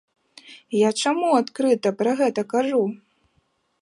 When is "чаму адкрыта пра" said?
1.03-2.11